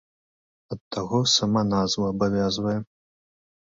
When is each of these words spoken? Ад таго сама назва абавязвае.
Ад 0.75 0.81
таго 0.95 1.21
сама 1.35 1.61
назва 1.73 2.11
абавязвае. 2.17 2.79